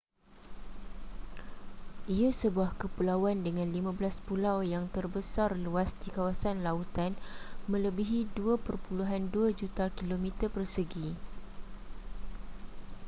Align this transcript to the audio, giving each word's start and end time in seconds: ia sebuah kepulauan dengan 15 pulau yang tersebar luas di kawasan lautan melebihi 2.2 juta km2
ia 2.17 2.31
sebuah 2.41 2.71
kepulauan 2.81 3.37
dengan 3.47 3.67
15 3.77 4.25
pulau 4.27 4.57
yang 4.73 4.85
tersebar 4.95 5.51
luas 5.65 5.89
di 6.01 6.07
kawasan 6.15 6.57
lautan 6.67 7.11
melebihi 7.71 8.21
2.2 8.33 9.29
juta 9.59 9.85
km2 9.93 10.49